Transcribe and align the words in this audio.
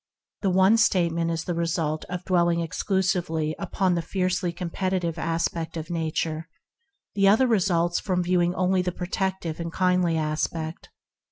The 0.41 0.49
one 0.49 0.77
statement 0.77 1.29
is 1.29 1.43
the 1.43 1.53
result 1.53 2.05
of 2.05 2.25
dwelling 2.25 2.59
exclusively 2.59 3.55
upon 3.59 3.93
the 3.93 4.01
fiercely 4.01 4.51
competitive 4.51 5.13
aspeot 5.17 5.77
of 5.77 5.91
Nature; 5.91 6.49
the 7.13 7.27
other 7.27 7.45
results 7.45 7.99
from 7.99 8.23
viewing 8.23 8.55
only 8.55 8.81
the 8.81 8.91
pro 8.91 9.05
tective 9.05 9.59
and 9.59 9.71
kindly 9.71 10.17
aspect. 10.17 10.89